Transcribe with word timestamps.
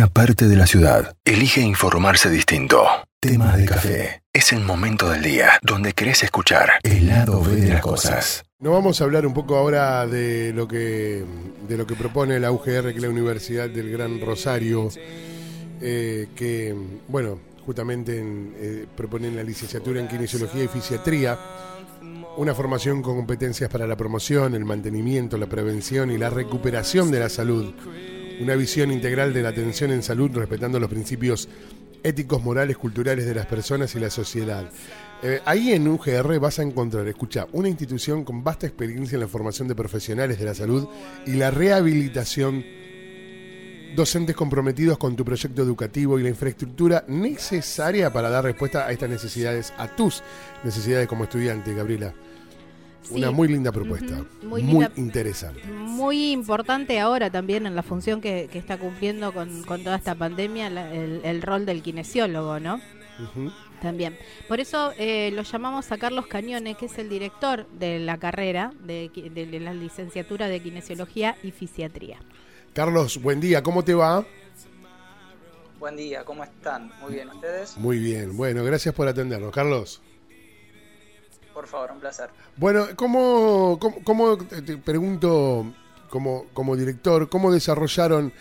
una 0.00 0.08
parte 0.08 0.48
de 0.48 0.56
la 0.56 0.66
ciudad 0.66 1.14
elige 1.26 1.60
informarse 1.60 2.30
distinto. 2.30 2.86
Tema 3.20 3.54
de 3.54 3.66
café. 3.66 4.22
Es 4.32 4.50
el 4.50 4.60
momento 4.60 5.10
del 5.10 5.22
día 5.22 5.58
donde 5.60 5.92
querés 5.92 6.22
escuchar 6.22 6.70
el 6.82 7.06
lado 7.06 7.42
B 7.42 7.56
de 7.56 7.68
las 7.68 7.82
cosas. 7.82 8.42
Nos 8.60 8.72
vamos 8.72 8.98
a 8.98 9.04
hablar 9.04 9.26
un 9.26 9.34
poco 9.34 9.58
ahora 9.58 10.06
de 10.06 10.54
lo 10.54 10.66
que, 10.66 11.22
de 11.68 11.76
lo 11.76 11.86
que 11.86 11.96
propone 11.96 12.40
la 12.40 12.50
UGR, 12.50 12.92
que 12.92 12.96
es 12.96 13.02
la 13.02 13.10
Universidad 13.10 13.68
del 13.68 13.90
Gran 13.90 14.22
Rosario, 14.22 14.88
eh, 15.82 16.28
que, 16.34 16.74
bueno, 17.08 17.38
justamente 17.66 18.24
eh, 18.24 18.86
proponen 18.96 19.36
la 19.36 19.42
licenciatura 19.42 20.00
en 20.00 20.08
Kinesiología 20.08 20.64
y 20.64 20.68
Fisiatría, 20.68 21.38
una 22.38 22.54
formación 22.54 23.02
con 23.02 23.16
competencias 23.16 23.68
para 23.68 23.86
la 23.86 23.96
promoción, 23.96 24.54
el 24.54 24.64
mantenimiento, 24.64 25.36
la 25.36 25.46
prevención 25.46 26.10
y 26.10 26.16
la 26.16 26.30
recuperación 26.30 27.10
de 27.10 27.20
la 27.20 27.28
salud 27.28 27.74
una 28.40 28.54
visión 28.56 28.90
integral 28.90 29.32
de 29.34 29.42
la 29.42 29.50
atención 29.50 29.92
en 29.92 30.02
salud 30.02 30.30
respetando 30.34 30.80
los 30.80 30.88
principios 30.88 31.48
éticos, 32.02 32.42
morales, 32.42 32.78
culturales 32.78 33.26
de 33.26 33.34
las 33.34 33.46
personas 33.46 33.94
y 33.94 34.00
la 34.00 34.08
sociedad. 34.08 34.70
Eh, 35.22 35.40
ahí 35.44 35.72
en 35.72 35.86
UGR 35.86 36.38
vas 36.38 36.58
a 36.58 36.62
encontrar, 36.62 37.06
escucha, 37.06 37.46
una 37.52 37.68
institución 37.68 38.24
con 38.24 38.42
vasta 38.42 38.66
experiencia 38.66 39.16
en 39.16 39.20
la 39.20 39.28
formación 39.28 39.68
de 39.68 39.74
profesionales 39.74 40.38
de 40.38 40.46
la 40.46 40.54
salud 40.54 40.88
y 41.26 41.32
la 41.32 41.50
rehabilitación, 41.50 42.64
docentes 43.94 44.34
comprometidos 44.34 44.96
con 44.96 45.14
tu 45.14 45.24
proyecto 45.24 45.60
educativo 45.60 46.18
y 46.18 46.22
la 46.22 46.30
infraestructura 46.30 47.04
necesaria 47.08 48.10
para 48.10 48.30
dar 48.30 48.44
respuesta 48.44 48.86
a 48.86 48.92
estas 48.92 49.10
necesidades, 49.10 49.74
a 49.76 49.94
tus 49.94 50.22
necesidades 50.64 51.06
como 51.06 51.24
estudiante, 51.24 51.74
Gabriela. 51.74 52.14
Una 53.10 53.30
muy 53.30 53.48
linda 53.48 53.72
propuesta, 53.72 54.24
muy, 54.42 54.62
interesante. 54.96 55.62
Muy 55.64 56.32
importante 56.32 57.00
ahora 57.00 57.30
también 57.30 57.66
en 57.66 57.74
la 57.74 57.82
función 57.82 58.20
que, 58.20 58.48
está 58.52 58.78
cumpliendo 58.78 59.32
con, 59.32 59.64
toda 59.64 59.96
esta 59.96 60.14
pandemia 60.14 60.68
el, 60.68 61.42
rol 61.42 61.66
del 61.66 61.82
kinesiólogo, 61.82 62.60
¿no? 62.60 62.80
También. 63.82 64.16
Por 64.46 64.60
eso 64.60 64.92
eh, 64.98 65.30
lo 65.32 65.42
llamamos 65.42 65.90
a 65.90 65.98
Carlos 65.98 66.26
Cañones, 66.26 66.76
que 66.76 66.86
es 66.86 66.98
el 66.98 67.08
director 67.08 67.66
de 67.78 67.98
la 67.98 68.18
carrera 68.18 68.72
de, 68.84 69.10
de 69.34 69.60
la 69.60 69.74
licenciatura 69.74 70.48
de 70.48 70.60
Kinesiología 70.60 71.36
y 71.42 71.50
Fisiatría. 71.50 72.18
Carlos, 72.74 73.20
buen 73.20 73.40
día, 73.40 73.62
¿cómo 73.62 73.82
te 73.82 73.94
va? 73.94 74.24
Buen 75.80 75.96
día, 75.96 76.24
¿cómo 76.24 76.44
están? 76.44 76.92
Muy 77.00 77.14
bien, 77.14 77.30
¿ustedes? 77.30 77.76
Muy 77.78 77.98
bien, 77.98 78.36
bueno, 78.36 78.62
gracias 78.62 78.94
por 78.94 79.08
atendernos. 79.08 79.50
Carlos. 79.50 80.02
Por 81.60 81.68
favor, 81.68 81.92
un 81.92 82.00
placer. 82.00 82.30
Bueno, 82.56 82.86
¿cómo, 82.96 83.78
cómo, 84.02 84.38
te 84.38 84.78
pregunto 84.78 85.66
como, 86.08 86.46
como 86.54 86.74
director, 86.74 87.28
cómo 87.28 87.52
desarrollaron 87.52 88.32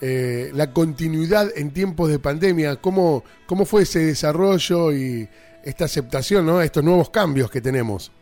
eh, 0.00 0.52
la 0.54 0.72
continuidad 0.72 1.48
en 1.56 1.72
tiempos 1.72 2.08
de 2.08 2.20
pandemia? 2.20 2.76
¿Cómo, 2.76 3.24
¿Cómo 3.46 3.64
fue 3.64 3.82
ese 3.82 3.98
desarrollo 3.98 4.92
y 4.92 5.28
esta 5.64 5.86
aceptación 5.86 6.46
¿no? 6.46 6.58
a 6.58 6.64
estos 6.64 6.84
nuevos 6.84 7.10
cambios 7.10 7.50
que 7.50 7.60
tenemos? 7.60 8.12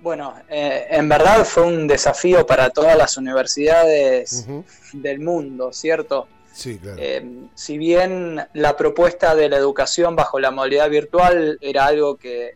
Bueno, 0.00 0.36
eh, 0.48 0.86
en 0.88 1.08
verdad 1.08 1.44
fue 1.44 1.64
un 1.64 1.88
desafío 1.88 2.46
para 2.46 2.70
todas 2.70 2.96
las 2.96 3.16
universidades 3.16 4.46
del 4.92 5.18
mundo, 5.18 5.72
¿cierto? 5.72 6.28
Sí, 6.56 6.78
claro. 6.78 6.96
Eh, 7.00 7.48
si 7.54 7.76
bien 7.76 8.40
la 8.54 8.76
propuesta 8.78 9.34
de 9.34 9.48
la 9.50 9.56
educación 9.56 10.16
bajo 10.16 10.40
la 10.40 10.50
modalidad 10.50 10.88
virtual 10.88 11.58
era 11.60 11.84
algo 11.84 12.16
que 12.16 12.55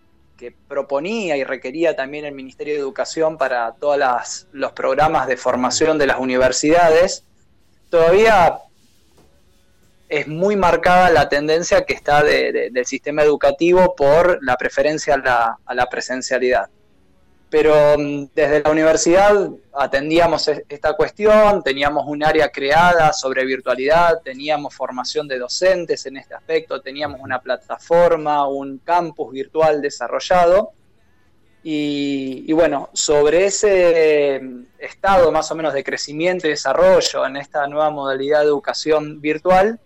proponía 0.91 1.37
y 1.37 1.45
requería 1.45 1.95
también 1.95 2.25
el 2.25 2.35
Ministerio 2.35 2.75
de 2.75 2.81
Educación 2.81 3.39
para 3.39 3.71
todos 3.75 4.49
los 4.51 4.73
programas 4.73 5.29
de 5.29 5.37
formación 5.37 5.99
de 5.99 6.09
las 6.09 6.19
universidades, 6.19 7.23
todavía 7.91 8.59
es 10.09 10.27
muy 10.27 10.57
marcada 10.57 11.09
la 11.11 11.29
tendencia 11.29 11.85
que 11.85 11.95
está 11.95 12.25
del 12.25 12.87
sistema 12.87 13.23
educativo 13.23 13.95
por 13.95 14.41
la 14.43 14.57
preferencia 14.57 15.15
a 15.15 15.75
la 15.75 15.89
presencialidad 15.89 16.69
pero 17.51 17.99
mm, 17.99 18.29
desde 18.35 18.63
la 18.63 18.71
universidad 18.71 19.51
atendíamos 19.75 20.49
esta 20.69 20.95
cuestión, 20.95 21.63
teníamos 21.63 22.05
un 22.07 22.23
área 22.23 22.49
creada 22.49 23.13
sobre 23.13 23.45
virtualidad, 23.45 24.21
teníamos 24.23 24.75
formación 24.75 25.27
de 25.27 25.39
docentes 25.39 26.07
en 26.07 26.17
este 26.17 26.35
aspecto, 26.35 26.81
teníamos 26.81 27.21
una 27.21 27.41
plataforma, 27.41 28.47
un 28.47 28.79
campus 28.79 29.33
virtual 29.33 29.83
desarrollado. 29.83 30.73
Y, 31.63 32.51
bueno, 32.53 32.89
sobre 32.95 33.47
ese 33.47 34.41
mm, 34.43 34.63
estado 34.79 35.31
más 35.31 35.51
o 35.51 35.55
menos 35.55 35.75
de 35.75 35.85
crecimiento 35.85 36.47
y 36.47 36.51
desarrollo 36.51 37.27
en 37.27 37.37
esta 37.37 37.67
nueva 37.67 37.91
modalidad 37.91 38.41
de 38.41 38.47
educación 38.47 39.21
virtual, 39.21 39.79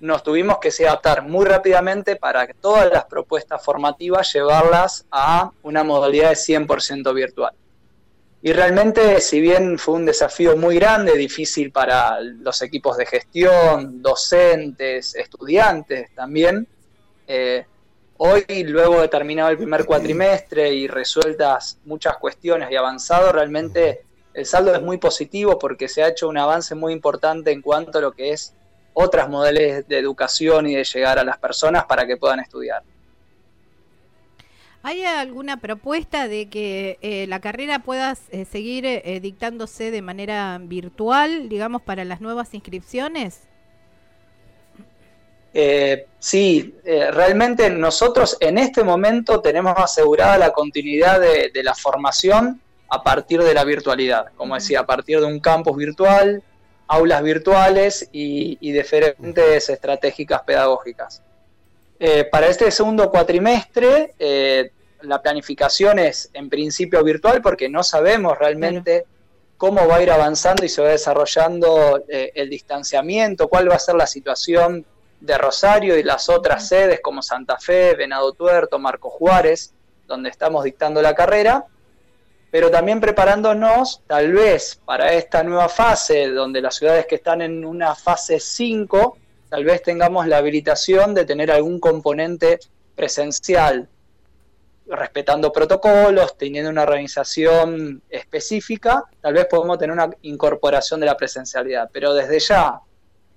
nos 0.00 0.22
tuvimos 0.22 0.58
que 0.58 0.70
adaptar 0.86 1.22
muy 1.22 1.44
rápidamente 1.44 2.16
para 2.16 2.46
que 2.46 2.54
todas 2.54 2.90
las 2.90 3.04
propuestas 3.04 3.62
formativas 3.62 4.32
llevarlas 4.32 5.04
a 5.10 5.52
una 5.62 5.84
modalidad 5.84 6.30
de 6.30 6.36
100% 6.36 7.14
virtual. 7.14 7.52
Y 8.42 8.52
realmente, 8.54 9.20
si 9.20 9.38
bien 9.38 9.78
fue 9.78 9.96
un 9.96 10.06
desafío 10.06 10.56
muy 10.56 10.76
grande, 10.76 11.12
difícil 11.18 11.70
para 11.70 12.18
los 12.20 12.62
equipos 12.62 12.96
de 12.96 13.04
gestión, 13.04 14.00
docentes, 14.00 15.14
estudiantes 15.14 16.14
también, 16.14 16.66
eh, 17.26 17.66
hoy, 18.22 18.44
luego 18.64 19.00
de 19.00 19.08
terminado 19.08 19.48
el 19.48 19.56
primer 19.56 19.86
cuatrimestre 19.86 20.74
y 20.74 20.86
resueltas 20.86 21.78
muchas 21.86 22.18
cuestiones 22.18 22.70
y 22.70 22.76
avanzado, 22.76 23.32
realmente 23.32 24.02
el 24.34 24.44
saldo 24.44 24.74
es 24.74 24.82
muy 24.82 24.98
positivo 24.98 25.58
porque 25.58 25.88
se 25.88 26.02
ha 26.02 26.08
hecho 26.08 26.28
un 26.28 26.36
avance 26.36 26.74
muy 26.74 26.92
importante 26.92 27.50
en 27.50 27.62
cuanto 27.62 27.98
a 27.98 28.02
lo 28.02 28.12
que 28.12 28.32
es 28.32 28.54
otras 28.92 29.30
modelos 29.30 29.88
de 29.88 29.98
educación 29.98 30.66
y 30.66 30.74
de 30.74 30.84
llegar 30.84 31.18
a 31.18 31.24
las 31.24 31.38
personas 31.38 31.84
para 31.86 32.06
que 32.06 32.18
puedan 32.18 32.40
estudiar. 32.40 32.82
¿Hay 34.82 35.02
alguna 35.04 35.56
propuesta 35.58 36.28
de 36.28 36.50
que 36.50 36.98
eh, 37.00 37.26
la 37.26 37.40
carrera 37.40 37.78
pueda 37.78 38.14
eh, 38.30 38.44
seguir 38.44 38.84
eh, 38.84 39.20
dictándose 39.22 39.90
de 39.90 40.02
manera 40.02 40.58
virtual, 40.60 41.48
digamos, 41.48 41.80
para 41.80 42.04
las 42.04 42.20
nuevas 42.20 42.52
inscripciones? 42.52 43.48
Sí, 46.18 46.74
realmente 46.84 47.70
nosotros 47.70 48.36
en 48.40 48.58
este 48.58 48.84
momento 48.84 49.40
tenemos 49.40 49.74
asegurada 49.76 50.38
la 50.38 50.52
continuidad 50.52 51.20
de, 51.20 51.50
de 51.52 51.62
la 51.62 51.74
formación 51.74 52.60
a 52.88 53.02
partir 53.02 53.42
de 53.42 53.54
la 53.54 53.64
virtualidad, 53.64 54.26
como 54.36 54.56
decía, 54.56 54.80
a 54.80 54.86
partir 54.86 55.20
de 55.20 55.26
un 55.26 55.40
campus 55.40 55.76
virtual, 55.76 56.42
aulas 56.90 57.22
virtuales 57.22 58.08
y, 58.10 58.72
diferentes 58.72 59.70
estratégicas 59.70 60.42
pedagógicas. 60.42 61.22
Eh, 62.00 62.24
para 62.24 62.48
este 62.48 62.68
segundo 62.72 63.10
cuatrimestre, 63.10 64.14
eh, 64.18 64.72
la 65.02 65.22
planificación 65.22 66.00
es 66.00 66.30
en 66.32 66.50
principio 66.50 67.04
virtual 67.04 67.40
porque 67.42 67.68
no 67.68 67.84
sabemos 67.84 68.36
realmente 68.36 69.04
cómo 69.56 69.86
va 69.86 69.96
a 69.96 70.02
ir 70.02 70.10
avanzando 70.10 70.64
y 70.64 70.68
se 70.68 70.82
va 70.82 70.88
desarrollando 70.88 72.02
eh, 72.08 72.32
el 72.34 72.50
distanciamiento, 72.50 73.48
cuál 73.48 73.70
va 73.70 73.76
a 73.76 73.78
ser 73.78 73.94
la 73.94 74.06
situación 74.06 74.84
de 75.20 75.38
Rosario 75.38 75.98
y 75.98 76.02
las 76.02 76.28
otras 76.28 76.66
sedes 76.68 77.00
como 77.00 77.22
Santa 77.22 77.58
Fe, 77.58 77.94
Venado 77.94 78.32
Tuerto, 78.32 78.78
Marco 78.78 79.10
Juárez, 79.10 79.74
donde 80.06 80.30
estamos 80.30 80.64
dictando 80.64 81.02
la 81.02 81.14
carrera 81.14 81.66
pero 82.50 82.70
también 82.70 83.00
preparándonos 83.00 84.02
tal 84.06 84.32
vez 84.32 84.80
para 84.84 85.12
esta 85.12 85.42
nueva 85.42 85.68
fase, 85.68 86.28
donde 86.28 86.60
las 86.60 86.74
ciudades 86.74 87.06
que 87.06 87.14
están 87.16 87.42
en 87.42 87.64
una 87.64 87.94
fase 87.94 88.40
5, 88.40 89.18
tal 89.48 89.64
vez 89.64 89.82
tengamos 89.82 90.26
la 90.26 90.38
habilitación 90.38 91.14
de 91.14 91.24
tener 91.24 91.50
algún 91.50 91.78
componente 91.78 92.58
presencial, 92.96 93.88
respetando 94.86 95.52
protocolos, 95.52 96.36
teniendo 96.36 96.70
una 96.70 96.82
organización 96.82 98.02
específica, 98.10 99.04
tal 99.20 99.34
vez 99.34 99.46
podemos 99.46 99.78
tener 99.78 99.92
una 99.92 100.10
incorporación 100.22 100.98
de 100.98 101.06
la 101.06 101.16
presencialidad, 101.16 101.88
pero 101.92 102.12
desde 102.14 102.40
ya 102.40 102.80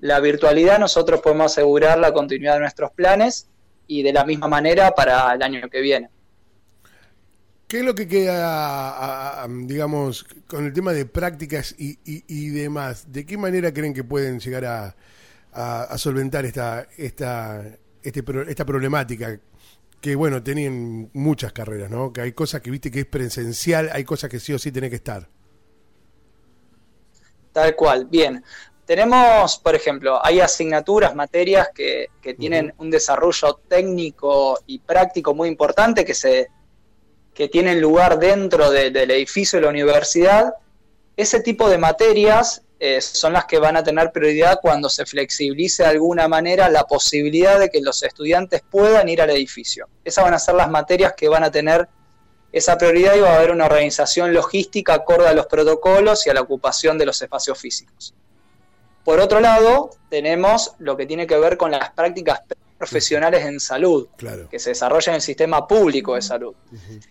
la 0.04 0.20
virtualidad 0.20 0.80
nosotros 0.80 1.22
podemos 1.22 1.54
asegurar 1.54 1.98
la 1.98 2.12
continuidad 2.12 2.56
de 2.56 2.60
nuestros 2.60 2.92
planes 2.92 3.48
y 3.88 4.04
de 4.04 4.12
la 4.12 4.26
misma 4.26 4.50
manera 4.50 4.92
para 4.92 5.34
el 5.34 5.42
año 5.42 5.70
que 5.70 5.80
viene. 5.80 6.10
¿Qué 7.70 7.80
es 7.80 7.86
lo 7.86 7.96
que 7.96 8.06
queda, 8.06 9.48
digamos, 9.48 10.26
con 10.46 10.66
el 10.66 10.74
tema 10.74 10.92
de 10.92 11.06
prácticas 11.06 11.74
y, 11.78 12.50
demás? 12.50 13.14
¿De 13.14 13.26
qué 13.26 13.38
manera 13.38 13.74
creen 13.74 13.94
que 13.94 14.04
pueden 14.04 14.42
llegar 14.42 14.66
a, 15.54 15.98
solventar 15.98 16.44
esta, 16.44 16.86
esta, 16.98 17.64
este, 18.04 18.26
esta 18.50 18.66
problemática? 18.66 19.40
Que, 20.02 20.16
bueno, 20.16 20.44
tenían 20.44 21.12
muchas 21.14 21.54
carreras, 21.54 21.90
¿no? 21.90 22.12
Que 22.12 22.20
hay 22.20 22.34
cosas 22.34 22.60
que 22.60 22.72
viste 22.72 22.92
que 22.92 23.00
es 23.00 23.06
presencial, 23.06 23.90
hay 23.94 24.04
cosas 24.04 24.30
que 24.30 24.42
sí 24.42 24.52
o 24.52 24.60
sí 24.60 24.70
tienen 24.70 24.90
que 24.90 24.98
estar. 24.98 25.30
Tal 27.54 27.74
cual, 27.78 28.06
bien. 28.06 28.44
Tenemos, 28.86 29.58
por 29.58 29.76
ejemplo, 29.76 30.20
hay 30.24 30.42
asignaturas, 30.42 31.16
materias 31.16 31.70
que, 31.74 32.10
que 32.22 32.34
tienen 32.34 32.74
un 32.78 32.90
desarrollo 32.90 33.60
técnico 33.68 34.60
y 34.68 34.80
práctico 34.80 35.34
muy 35.34 35.48
importante 35.48 36.04
que 36.04 36.14
se 36.14 36.50
que 37.34 37.50
tienen 37.50 37.82
lugar 37.82 38.20
dentro 38.20 38.70
del 38.70 39.12
edificio 39.12 39.58
de 39.58 39.64
la 39.64 39.70
universidad, 39.70 40.54
ese 41.18 41.42
tipo 41.42 41.70
de 41.70 41.78
materias 41.78 42.62
eh, 42.80 43.02
son 43.02 43.34
las 43.34 43.46
que 43.46 43.60
van 43.60 43.78
a 43.78 43.84
tener 43.84 44.12
prioridad 44.12 44.60
cuando 44.62 44.90
se 44.90 45.06
flexibilice 45.06 45.84
de 45.84 45.90
alguna 45.90 46.28
manera 46.28 46.70
la 46.70 46.84
posibilidad 46.84 47.60
de 47.60 47.70
que 47.70 47.82
los 47.82 48.04
estudiantes 48.04 48.62
puedan 48.70 49.08
ir 49.10 49.22
al 49.22 49.30
edificio. 49.30 49.88
Esas 50.04 50.24
van 50.24 50.34
a 50.34 50.40
ser 50.40 50.56
las 50.56 50.70
materias 50.70 51.14
que 51.16 51.30
van 51.30 51.44
a 51.44 51.52
tener 51.52 51.88
esa 52.52 52.78
prioridad 52.78 53.16
y 53.16 53.22
va 53.22 53.34
a 53.34 53.38
haber 53.38 53.52
una 53.52 53.66
organización 53.66 54.34
logística 54.34 54.94
acorde 54.94 55.28
a 55.28 55.34
los 55.34 55.48
protocolos 55.48 56.28
y 56.28 56.30
a 56.30 56.34
la 56.34 56.42
ocupación 56.42 56.98
de 56.98 57.06
los 57.06 57.22
espacios 57.22 57.58
físicos. 57.58 58.14
Por 59.04 59.20
otro 59.20 59.40
lado, 59.42 59.90
tenemos 60.10 60.76
lo 60.80 60.96
que 60.96 61.06
tiene 61.06 61.28
que 61.28 61.38
ver 61.38 61.58
con 61.58 61.72
las 61.72 61.92
prácticas 61.92 62.42
profesionales 62.78 63.46
en 63.46 63.60
salud, 63.60 64.08
que 64.50 64.60
se 64.60 64.72
desarrollan 64.72 65.14
en 65.14 65.16
el 65.16 65.22
sistema 65.22 65.68
público 65.68 66.16
de 66.16 66.22
salud. 66.22 66.54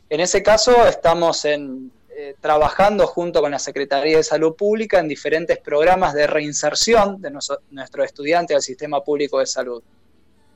En 0.09 0.21
ese 0.21 0.43
caso, 0.43 0.87
estamos 0.87 1.45
en, 1.45 1.91
eh, 2.15 2.35
trabajando 2.41 3.07
junto 3.07 3.41
con 3.41 3.51
la 3.51 3.59
Secretaría 3.59 4.19
de 4.19 4.23
Salud 4.23 4.55
Pública 4.55 4.99
en 5.01 5.09
diferentes 5.09 5.59
programas 5.59 6.15
de 6.15 6.27
reinserción 6.27 7.21
de 7.21 7.31
nuestros 7.31 8.07
estudiantes 8.07 8.55
al 8.55 8.63
sistema 8.63 9.03
público 9.03 9.39
de 9.39 9.47
salud. 9.47 9.83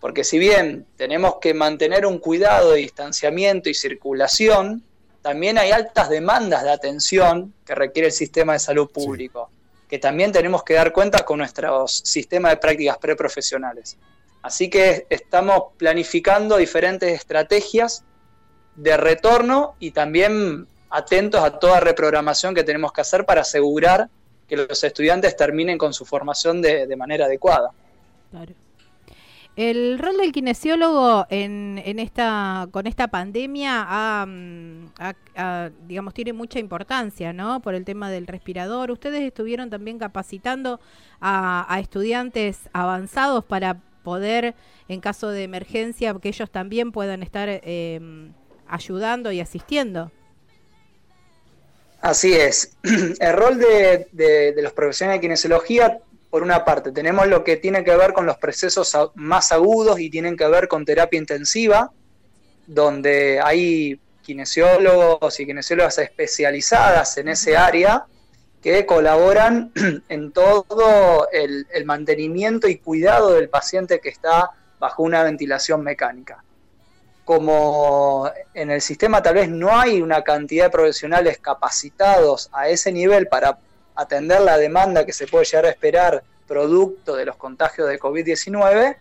Porque 0.01 0.25
si 0.25 0.39
bien 0.39 0.87
tenemos 0.97 1.37
que 1.41 1.55
mantener 1.55 2.05
un 2.05 2.19
cuidado 2.19 2.73
de 2.73 2.81
distanciamiento 2.81 3.71
y 3.71 3.75
circulación, 3.75 4.83
también 5.23 5.59
hay 5.59 5.71
altas 5.71 6.09
demandas 6.09 6.63
de 6.63 6.71
atención 6.71 7.55
que 7.65 7.75
requiere 7.75 8.09
el 8.09 8.13
sistema 8.13 8.53
de 8.53 8.59
salud 8.59 8.89
público 8.91 9.51
que 9.89 9.99
también 9.99 10.33
tenemos 10.33 10.63
que 10.65 10.75
dar 10.75 10.93
cuenta 10.93 11.25
con 11.25 11.39
nuestro 11.39 11.87
sistema 11.87 12.51
de 12.51 12.57
prácticas 12.57 12.99
preprofesionales. 12.99 13.97
Así 14.43 14.69
que 14.69 15.07
estamos 15.11 15.73
planificando 15.77 16.57
diferentes 16.57 17.13
estrategias 17.13 18.05
de 18.75 18.97
retorno 18.97 19.75
y 19.79 19.91
también 19.93 20.67
atentos 20.91 21.43
a 21.43 21.59
toda 21.59 21.81
reprogramación 21.81 22.55
que 22.55 22.63
tenemos 22.63 22.93
que 22.93 23.01
hacer 23.01 23.25
para 23.25 23.41
asegurar 23.41 24.09
que 24.49 24.57
los 24.57 24.85
estudiantes 24.85 25.37
terminen 25.37 25.79
con 25.79 25.93
su 25.93 26.05
formación 26.05 26.63
de, 26.63 26.87
de 26.87 26.97
manera 26.97 27.27
adecuada. 27.27 27.71
Claro. 28.31 28.53
El 29.57 29.99
rol 29.99 30.19
del 30.19 30.33
kinesiólogo 30.33 31.27
en, 31.31 31.81
en 31.83 31.99
esta, 31.99 32.69
con 32.71 32.87
esta 32.87 33.09
pandemia 33.09 34.27
mm, 34.27 34.85
digamos, 35.89 36.13
tiene 36.13 36.35
mucha 36.35 36.59
importancia, 36.59 37.33
¿no? 37.33 37.61
Por 37.63 37.75
el 37.75 37.87
tema 37.87 38.11
del 38.11 38.27
respirador. 38.27 38.91
Ustedes 38.91 39.23
estuvieron 39.23 39.71
también 39.71 39.99
capacitando 39.99 40.79
a, 41.23 41.79
estudiantes 41.81 42.69
avanzados 42.75 43.47
para 43.47 43.81
poder, 44.05 44.55
en 44.89 45.01
caso 45.01 45.31
de 45.31 45.45
emergencia, 45.45 46.15
que 46.21 46.29
ellos 46.29 46.51
también 46.51 46.93
puedan 46.93 47.23
estar 47.23 47.49
em, 47.49 48.35
ayudando 48.69 49.33
y 49.33 49.41
asistiendo. 49.41 50.13
Así 52.03 52.35
es. 52.35 52.77
El 53.21 53.33
rol 53.33 53.59
de, 53.59 54.07
de 54.13 54.63
los 54.63 54.75
profesionales 54.75 55.19
de 55.19 55.23
kinesiología 55.23 55.99
por 56.31 56.43
una 56.43 56.65
parte, 56.65 56.93
tenemos 56.93 57.27
lo 57.29 57.45
que 57.45 57.57
tiene 57.57 57.85
que 57.85 57.97
ver 57.97 58.13
con 58.13 58.27
los 58.27 58.37
procesos 58.37 58.97
más 59.15 59.53
agudos 59.53 60.01
y 60.01 60.11
tienen 60.11 60.37
que 60.37 60.47
ver 60.49 60.69
con 60.69 60.85
terapia 60.85 61.19
intensiva, 61.19 61.93
donde 62.67 63.41
hay 63.41 64.01
kinesiólogos 64.23 65.39
y 65.39 65.47
kinesiólogas 65.47 65.99
especializadas 65.99 67.17
en 67.19 67.29
ese 67.29 67.57
área 67.57 68.07
que 68.61 68.85
colaboran 68.85 69.71
en 70.09 70.33
todo 70.33 71.29
el, 71.31 71.67
mantenimiento 71.85 72.67
y 72.67 72.79
cuidado 72.79 73.35
del 73.35 73.49
paciente 73.49 74.01
que 74.01 74.09
está 74.09 74.51
bajo 74.81 75.05
una 75.05 75.23
ventilación 75.23 75.83
mecánica. 75.83 76.43
Como 77.25 78.29
en 78.55 78.73
el 78.73 78.81
sistema 78.81 79.23
tal 79.23 79.35
vez 79.35 79.49
no 79.49 79.79
hay 79.79 80.03
una 80.03 80.23
cantidad 80.23 80.65
de 80.65 80.71
profesionales 80.71 81.39
capacitados 81.39 82.49
a 82.53 82.69
ese 82.69 82.91
nivel 82.91 83.29
para 83.29 83.59
atender 83.97 84.41
la 84.43 84.59
demanda 84.59 85.05
que 85.05 85.13
se 85.13 85.27
puede 85.27 85.45
llegar 85.45 85.67
a 85.67 85.71
esperar 85.71 86.23
producto 86.47 87.17
de 87.17 87.25
los 87.25 87.37
contagios 87.37 87.89
de 87.89 87.99
COVID-19, 87.99 88.97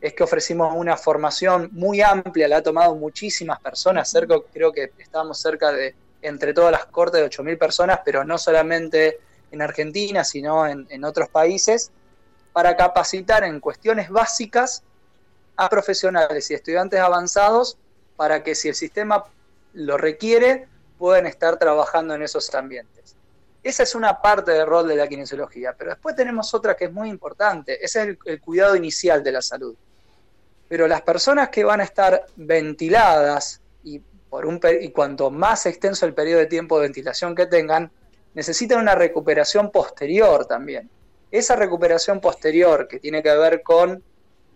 es 0.00 0.14
que 0.14 0.22
ofrecimos 0.22 0.74
una 0.74 0.96
formación 0.96 1.68
muy 1.72 2.00
amplia, 2.00 2.48
la 2.48 2.58
ha 2.58 2.62
tomado 2.62 2.94
muchísimas 2.94 3.60
personas, 3.60 4.14
creo 4.52 4.72
que 4.72 4.92
estábamos 4.98 5.40
cerca 5.40 5.72
de, 5.72 5.94
entre 6.22 6.54
todas 6.54 6.72
las 6.72 6.86
cortes, 6.86 7.20
de 7.20 7.28
8.000 7.28 7.58
personas, 7.58 8.00
pero 8.04 8.24
no 8.24 8.38
solamente 8.38 9.18
en 9.50 9.62
Argentina, 9.62 10.24
sino 10.24 10.66
en, 10.66 10.86
en 10.90 11.04
otros 11.04 11.28
países, 11.28 11.90
para 12.52 12.76
capacitar 12.76 13.44
en 13.44 13.60
cuestiones 13.60 14.08
básicas 14.08 14.82
a 15.56 15.68
profesionales 15.68 16.50
y 16.50 16.54
estudiantes 16.54 17.00
avanzados 17.00 17.76
para 18.16 18.42
que 18.42 18.54
si 18.54 18.68
el 18.68 18.74
sistema 18.74 19.24
lo 19.74 19.96
requiere, 19.96 20.68
puedan 20.98 21.26
estar 21.26 21.58
trabajando 21.58 22.14
en 22.14 22.22
esos 22.22 22.52
ambientes. 22.54 22.97
Esa 23.68 23.82
es 23.82 23.94
una 23.94 24.22
parte 24.22 24.52
del 24.52 24.66
rol 24.66 24.88
de 24.88 24.96
la 24.96 25.06
kinesiología, 25.06 25.74
pero 25.76 25.90
después 25.90 26.16
tenemos 26.16 26.54
otra 26.54 26.74
que 26.74 26.86
es 26.86 26.90
muy 26.90 27.10
importante, 27.10 27.84
ese 27.84 28.00
es 28.00 28.16
el, 28.24 28.40
cuidado 28.40 28.74
inicial 28.74 29.22
de 29.22 29.30
la 29.30 29.42
salud. 29.42 29.76
Pero 30.70 30.88
las 30.88 31.02
personas 31.02 31.50
que 31.50 31.64
van 31.64 31.82
a 31.82 31.84
estar 31.84 32.24
ventiladas 32.36 33.60
y, 33.84 33.98
por 34.30 34.46
un, 34.46 34.58
y 34.80 34.88
cuanto 34.88 35.30
más 35.30 35.66
extenso 35.66 36.06
el 36.06 36.14
periodo 36.14 36.38
de 36.38 36.46
tiempo 36.46 36.78
de 36.78 36.86
ventilación 36.86 37.34
que 37.34 37.44
tengan, 37.44 37.90
necesitan 38.32 38.80
una 38.80 38.94
recuperación 38.94 39.70
posterior 39.70 40.46
también. 40.46 40.88
Esa 41.30 41.54
recuperación 41.54 42.22
posterior 42.22 42.88
que 42.88 42.98
tiene 42.98 43.22
que 43.22 43.36
ver 43.36 43.62
con 43.62 44.02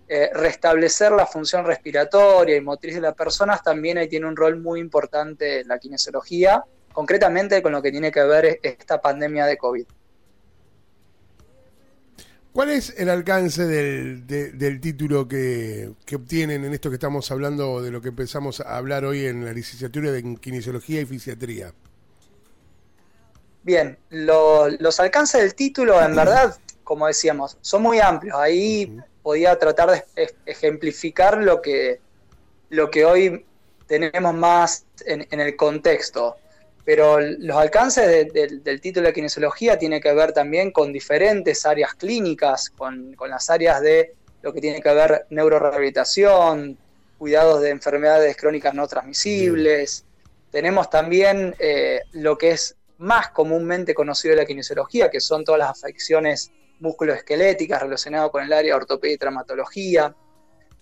eh, 0.09 0.31
restablecer 0.32 1.12
la 1.12 1.26
función 1.26 1.67
respiratoria 1.67 2.56
y 2.56 2.62
motriz 2.62 2.94
de 2.94 3.03
las 3.03 3.14
personas, 3.14 3.62
también 3.62 3.99
ahí 3.99 4.09
tiene 4.09 4.26
un 4.26 4.37
rol 4.37 4.59
muy 4.59 4.81
importante 4.81 5.61
en 5.61 5.69
la 5.69 5.79
kinesiología 5.79 6.64
concretamente 6.92 7.62
con 7.62 7.72
lo 7.72 7.82
que 7.82 7.90
tiene 7.90 8.10
que 8.10 8.22
ver 8.22 8.60
esta 8.62 9.00
pandemia 9.00 9.46
de 9.46 9.56
COVID. 9.56 9.86
¿Cuál 12.52 12.68
es 12.68 12.92
el 12.98 13.08
alcance 13.08 13.66
del, 13.66 14.80
título 14.80 15.26
que, 15.26 15.90
obtienen 16.14 16.64
en 16.64 16.74
esto 16.74 16.90
que 16.90 16.96
estamos 16.96 17.30
hablando, 17.30 17.80
de 17.80 17.90
lo 17.90 18.02
que 18.02 18.08
empezamos 18.08 18.60
a 18.60 18.76
hablar 18.76 19.06
hoy 19.06 19.24
en 19.24 19.42
la 19.42 19.54
licenciatura 19.54 20.12
de 20.12 20.36
Kinesiología 20.38 21.00
y 21.00 21.06
Fisiatría? 21.06 21.72
Bien, 23.62 23.96
los 24.10 25.00
alcances 25.00 25.40
del 25.40 25.54
título, 25.54 26.02
en 26.02 26.14
verdad, 26.14 26.54
como 26.84 27.06
decíamos, 27.06 27.56
son 27.62 27.80
muy 27.80 28.00
amplios. 28.00 28.36
Ahí 28.36 28.98
podía 29.22 29.58
tratar 29.58 29.90
de 29.90 30.34
ejemplificar 30.44 31.38
lo 31.38 31.62
que, 31.62 32.00
lo 32.68 32.90
que 32.90 33.06
hoy 33.06 33.46
tenemos 33.86 34.34
más 34.34 34.84
en 35.06 35.40
el 35.40 35.56
contexto. 35.56 36.36
Pero 36.84 37.20
los 37.20 37.56
alcances 37.56 38.32
del 38.32 38.81
título 38.81 39.06
de 39.06 39.12
kinesiología 39.12 39.79
tiene 39.79 40.00
que 40.00 40.12
ver 40.12 40.32
también 40.32 40.73
con 40.73 40.93
diferentes 40.93 41.64
áreas 41.64 41.94
clínicas, 41.94 42.70
con, 42.70 43.14
las 43.29 43.50
áreas 43.50 43.81
de 43.81 44.14
lo 44.43 44.52
que 44.52 44.61
tiene 44.61 44.81
que 44.81 44.93
ver 44.93 45.26
neurorehabilitación, 45.30 46.76
cuidados 47.18 47.61
de 47.61 47.71
enfermedades 47.71 48.37
crónicas 48.37 48.75
no 48.75 48.88
transmisibles. 48.88 50.04
Tenemos 50.50 50.90
también 50.90 51.54
eh, 51.61 52.00
lo 52.12 52.37
que 52.37 52.50
es 52.50 52.76
más 52.99 53.30
comúnmente 53.30 53.95
conocido 53.95 54.35
de 54.35 54.42
la 54.42 54.47
kinesiología, 54.47 55.09
que 55.09 55.21
son 55.21 55.45
todas 55.45 55.61
las 55.61 55.71
afecciones 55.71 56.50
musculoesqueléticas 56.80 57.80
relacionadas 57.80 58.30
con 58.30 58.42
el 58.42 58.52
área 58.52 58.73
de 58.73 58.76
ortopedia 58.76 59.14
y 59.14 59.18
traumatología. 59.18 60.14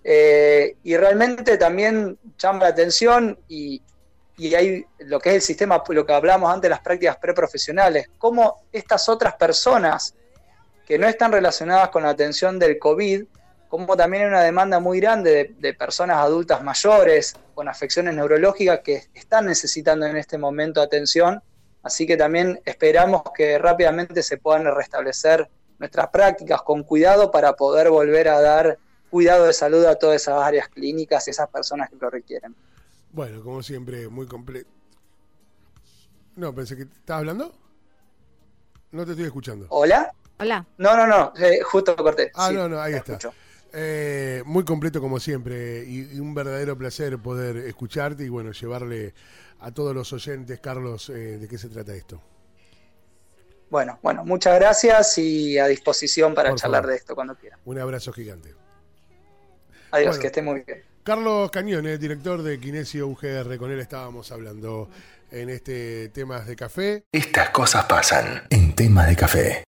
Eh, 0.02 0.76
y 0.82 0.96
realmente 0.96 1.58
también 1.58 2.18
llama 2.38 2.60
la 2.60 2.68
atención 2.68 3.38
y, 3.48 3.82
y 4.40 4.54
hay 4.54 4.86
lo 5.00 5.20
que 5.20 5.28
es 5.28 5.34
el 5.34 5.42
sistema, 5.42 5.82
lo 5.86 6.06
que 6.06 6.14
hablamos 6.14 6.50
antes, 6.50 6.70
las 6.70 6.80
prácticas 6.80 7.18
preprofesionales, 7.18 8.08
cómo 8.16 8.62
estas 8.72 9.06
otras 9.10 9.34
personas 9.34 10.14
que 10.86 10.98
no 10.98 11.06
están 11.06 11.30
relacionadas 11.30 11.90
con 11.90 12.04
la 12.04 12.08
atención 12.08 12.58
del 12.58 12.78
COVID, 12.78 13.24
como 13.68 13.96
también 13.98 14.22
hay 14.22 14.28
una 14.30 14.40
demanda 14.40 14.80
muy 14.80 14.98
grande 14.98 15.54
de, 15.58 15.74
personas 15.74 16.16
adultas 16.16 16.62
mayores 16.62 17.36
con 17.54 17.68
afecciones 17.68 18.14
neurológicas 18.14 18.80
que 18.80 19.08
están 19.12 19.44
necesitando 19.44 20.06
en 20.06 20.16
este 20.16 20.38
momento 20.38 20.80
atención, 20.80 21.42
así 21.82 22.06
que 22.06 22.16
también 22.16 22.62
esperamos 22.64 23.22
que 23.34 23.58
rápidamente 23.58 24.22
se 24.22 24.38
puedan 24.38 24.64
restablecer 24.74 25.50
nuestras 25.78 26.08
prácticas 26.08 26.62
con 26.62 26.82
cuidado 26.82 27.30
para 27.30 27.52
poder 27.52 27.90
volver 27.90 28.28
a 28.28 28.40
dar 28.40 28.78
cuidado 29.10 29.44
de 29.44 29.52
salud 29.52 29.84
a 29.84 29.96
todas 29.96 30.22
esas 30.22 30.42
áreas 30.42 30.68
clínicas 30.68 31.28
y 31.28 31.30
esas 31.30 31.50
personas 31.50 31.90
que 31.90 31.96
lo 32.00 32.08
requieren. 32.08 32.56
Bueno, 33.12 33.42
como 33.42 33.62
siempre, 33.62 34.08
muy 34.08 34.26
completo. 34.26 34.70
No, 36.36 36.54
pensé 36.54 36.76
que 36.76 36.82
estabas 36.82 37.20
hablando. 37.20 37.52
No 38.92 39.04
te 39.04 39.12
estoy 39.12 39.26
escuchando. 39.26 39.66
¿Hola? 39.70 40.12
Hola. 40.38 40.66
No, 40.78 40.96
no, 40.96 41.06
no, 41.06 41.32
eh, 41.38 41.60
justo 41.62 41.94
corté. 41.96 42.30
Ah, 42.34 42.50
no, 42.52 42.68
no, 42.68 42.80
ahí 42.80 42.94
está. 42.94 43.18
Eh, 43.72 44.42
muy 44.46 44.64
completo 44.64 45.00
como 45.00 45.20
siempre 45.20 45.84
y, 45.84 46.18
un 46.18 46.34
verdadero 46.34 46.76
placer 46.76 47.18
poder 47.18 47.56
escucharte 47.58 48.24
y 48.24 48.28
bueno, 48.28 48.50
llevarle 48.50 49.14
a 49.60 49.70
todos 49.70 49.94
los 49.94 50.12
oyentes, 50.12 50.58
Carlos, 50.58 51.08
eh, 51.10 51.38
de 51.38 51.46
qué 51.46 51.56
se 51.56 51.68
trata 51.68 51.94
esto. 51.94 52.20
Bueno, 53.68 54.00
bueno, 54.02 54.24
muchas 54.24 54.58
gracias 54.58 55.18
y 55.18 55.56
a 55.58 55.66
disposición 55.68 56.34
para 56.34 56.54
charlar 56.56 56.86
de 56.86 56.96
esto 56.96 57.14
cuando 57.14 57.36
quiera. 57.36 57.58
Un 57.64 57.78
abrazo 57.78 58.12
gigante. 58.12 58.54
Adiós, 59.92 60.18
que 60.18 60.26
esté 60.28 60.42
muy 60.42 60.62
bien. 60.62 60.82
Carlos 61.02 61.50
Cañones, 61.50 61.98
director 61.98 62.42
de 62.42 62.60
Kinesio 62.60 63.08
UGR, 63.08 63.56
con 63.56 63.70
él 63.70 63.80
estábamos 63.80 64.30
hablando 64.32 64.90
en 65.30 65.48
este 65.48 66.10
temas 66.10 66.46
de 66.46 66.56
café. 66.56 67.04
Estas 67.10 67.50
cosas 67.50 67.86
pasan 67.86 68.42
en 68.50 68.74
temas 68.74 69.08
de 69.08 69.16
café. 69.16 69.64